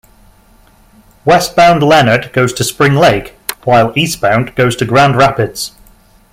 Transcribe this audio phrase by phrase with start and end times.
[1.25, 5.73] Westbound Leonard goes to Spring Lake, while eastbound goes to Grand Rapids.